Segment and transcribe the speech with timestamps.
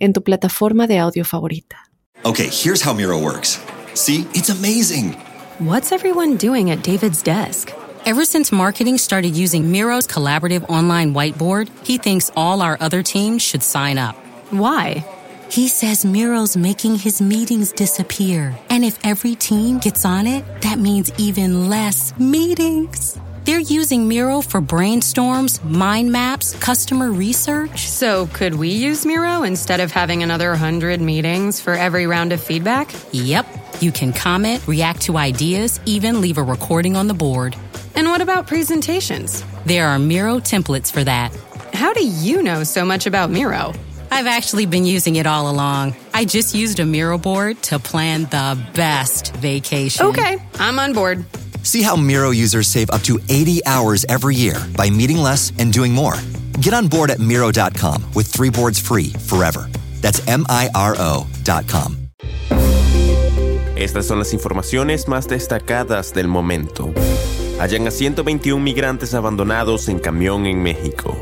[0.00, 1.76] en tu plataforma de audio favorita.
[2.24, 3.58] Okay, here's how Miro works.
[3.94, 5.12] See, it's amazing.
[5.58, 7.72] What's everyone doing at David's desk?
[8.06, 13.42] Ever since marketing started using Miro's collaborative online whiteboard, he thinks all our other teams
[13.42, 14.16] should sign up.
[14.50, 15.04] Why?
[15.50, 18.56] He says Miro's making his meetings disappear.
[18.68, 23.18] And if every team gets on it, that means even less meetings.
[23.44, 27.88] They're using Miro for brainstorms, mind maps, customer research.
[27.88, 32.42] So, could we use Miro instead of having another 100 meetings for every round of
[32.42, 32.92] feedback?
[33.12, 33.46] Yep.
[33.80, 37.56] You can comment, react to ideas, even leave a recording on the board.
[37.94, 39.42] And what about presentations?
[39.64, 41.34] There are Miro templates for that.
[41.72, 43.72] How do you know so much about Miro?
[44.10, 45.94] I've actually been using it all along.
[46.12, 50.06] I just used a Miro board to plan the best vacation.
[50.06, 51.24] Okay, I'm on board.
[51.70, 55.72] See how Miro users save up to 80 hours every year by meeting less and
[55.72, 56.16] doing more.
[56.60, 59.70] Get on board at Miro.com with three boards free forever.
[60.00, 61.96] That's M I R O.com.
[63.76, 66.92] Estas son las informaciones más destacadas del momento.
[67.60, 71.16] Hallan a 121 migrantes abandonados en camión en México.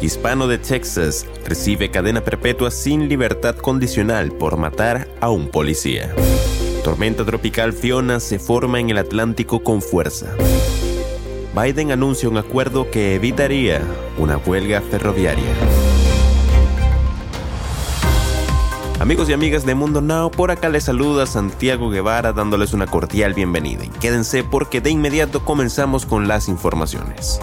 [0.00, 6.12] Hispano de Texas recibe cadena perpetua sin libertad condicional por matar a un policía.
[6.82, 10.26] Tormenta tropical Fiona se forma en el Atlántico con fuerza.
[11.54, 13.80] Biden anuncia un acuerdo que evitaría
[14.18, 15.44] una huelga ferroviaria.
[18.98, 23.32] Amigos y amigas de Mundo Now, por acá les saluda Santiago Guevara dándoles una cordial
[23.32, 23.84] bienvenida.
[23.84, 27.38] Y quédense porque de inmediato comenzamos con las informaciones.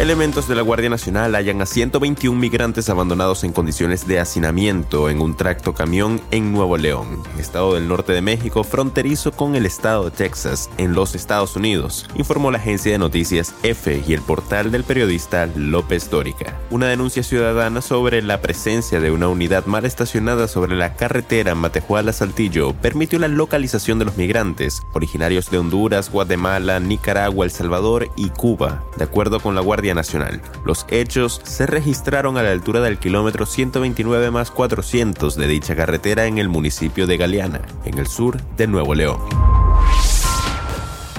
[0.00, 5.20] Elementos de la Guardia Nacional hallan a 121 migrantes abandonados en condiciones de hacinamiento en
[5.20, 10.06] un tracto camión en Nuevo León, estado del norte de México, fronterizo con el estado
[10.06, 14.70] de Texas, en los Estados Unidos, informó la agencia de noticias F y el portal
[14.70, 16.58] del periodista López Dórica.
[16.70, 22.72] Una denuncia ciudadana sobre la presencia de una unidad mal estacionada sobre la carretera Matejuala-Saltillo
[22.72, 28.82] permitió la localización de los migrantes, originarios de Honduras, Guatemala, Nicaragua, El Salvador y Cuba.
[28.96, 30.40] De acuerdo con la Guardia Nacional.
[30.64, 36.26] Los hechos se registraron a la altura del kilómetro 129 más 400 de dicha carretera
[36.26, 39.20] en el municipio de Galeana, en el sur de Nuevo León.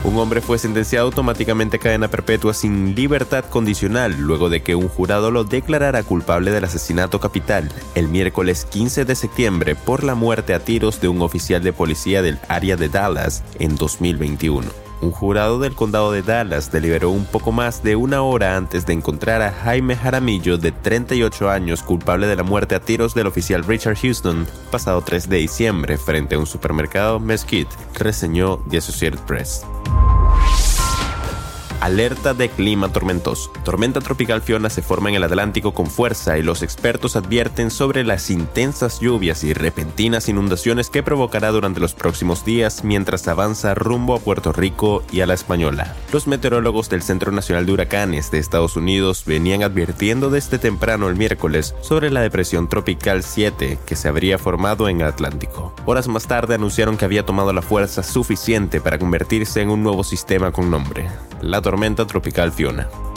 [0.04, 4.88] Un hombre fue sentenciado automáticamente a cadena perpetua sin libertad condicional luego de que un
[4.88, 10.56] jurado lo declarara culpable del asesinato capital el miércoles 15 de septiembre por la muerte
[10.56, 14.91] a tiros de un oficial de policía del área de Dallas en 2021.
[15.02, 18.94] Un jurado del condado de Dallas deliberó un poco más de una hora antes de
[18.94, 23.64] encontrar a Jaime Jaramillo, de 38 años, culpable de la muerte a tiros del oficial
[23.64, 29.66] Richard Houston, pasado 3 de diciembre frente a un supermercado Mesquite, reseñó The Associated Press.
[31.82, 33.52] Alerta de clima tormentoso.
[33.64, 38.04] Tormenta tropical Fiona se forma en el Atlántico con fuerza y los expertos advierten sobre
[38.04, 44.14] las intensas lluvias y repentinas inundaciones que provocará durante los próximos días mientras avanza rumbo
[44.14, 45.96] a Puerto Rico y a la Española.
[46.14, 51.16] Los meteorólogos del Centro Nacional de Huracanes de Estados Unidos venían advirtiendo desde temprano el
[51.16, 55.74] miércoles sobre la depresión tropical 7 que se habría formado en el Atlántico.
[55.88, 60.04] Horas más tarde anunciaron que había tomado la fuerza suficiente para convertirse en un nuevo
[60.04, 61.08] sistema con nombre,
[61.42, 63.11] la tormenta tropical Fiona.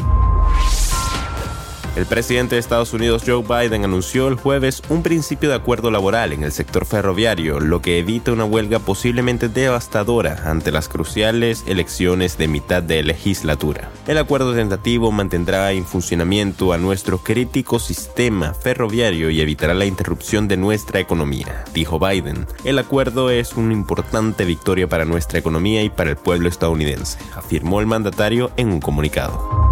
[1.97, 6.33] El presidente de Estados Unidos Joe Biden anunció el jueves un principio de acuerdo laboral
[6.33, 12.37] en el sector ferroviario, lo que evita una huelga posiblemente devastadora ante las cruciales elecciones
[12.37, 13.91] de mitad de legislatura.
[14.09, 20.49] El acuerdo tentativo mantendrá en funcionamiento a nuestro crítico sistema ferroviario y evitará la interrupción
[20.49, 22.49] de nuestra economía, dijo Biden.
[22.65, 27.79] El acuerdo es una importante victoria para nuestra economía y para el pueblo estadounidense, afirmó
[27.79, 29.64] el mandatario en un comunicado.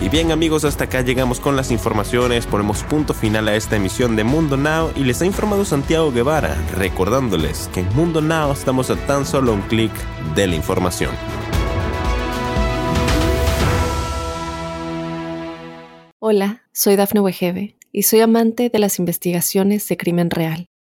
[0.00, 4.14] Y bien amigos, hasta acá llegamos con las informaciones, ponemos punto final a esta emisión
[4.14, 8.90] de Mundo Now y les ha informado Santiago Guevara, recordándoles que en Mundo Now estamos
[8.90, 9.90] a tan solo un clic
[10.36, 11.10] de la información.
[16.20, 20.68] Hola, soy Dafne Wegebe y soy amante de las investigaciones de crimen real.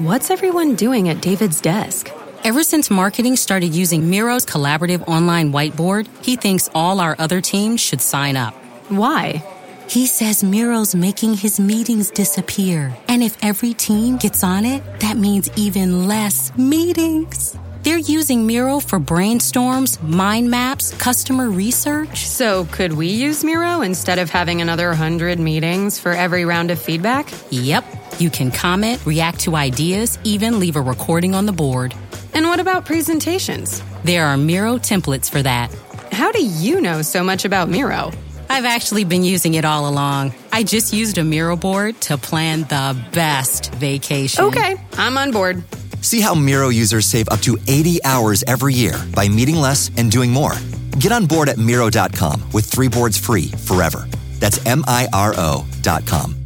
[0.00, 2.10] What's everyone doing at David's desk?
[2.42, 7.82] Ever since marketing started using Miro's collaborative online whiteboard, he thinks all our other teams
[7.82, 8.54] should sign up.
[8.88, 9.44] Why?
[9.90, 12.96] He says Miro's making his meetings disappear.
[13.08, 17.58] And if every team gets on it, that means even less meetings.
[17.90, 22.24] They're using Miro for brainstorms, mind maps, customer research.
[22.28, 26.80] So, could we use Miro instead of having another hundred meetings for every round of
[26.80, 27.28] feedback?
[27.50, 27.84] Yep.
[28.20, 31.92] You can comment, react to ideas, even leave a recording on the board.
[32.32, 33.82] And what about presentations?
[34.04, 35.74] There are Miro templates for that.
[36.12, 38.12] How do you know so much about Miro?
[38.48, 40.32] I've actually been using it all along.
[40.52, 44.44] I just used a Miro board to plan the best vacation.
[44.44, 45.64] Okay, I'm on board.
[46.00, 50.10] See how Miro users save up to 80 hours every year by meeting less and
[50.10, 50.54] doing more.
[50.98, 54.06] Get on board at Miro.com with three boards free forever.
[54.38, 56.39] That's M I R O.com.